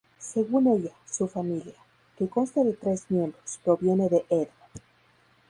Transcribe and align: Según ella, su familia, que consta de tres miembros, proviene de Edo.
Según 0.17 0.65
ella, 0.65 0.89
su 1.05 1.27
familia, 1.27 1.75
que 2.17 2.27
consta 2.27 2.63
de 2.63 2.73
tres 2.73 3.05
miembros, 3.11 3.59
proviene 3.63 4.09
de 4.09 4.25
Edo. 4.31 4.51